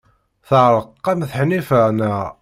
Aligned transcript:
Teɛreq-am 0.47 1.21
Ḥnifa, 1.33 1.81
naɣ? 1.97 2.27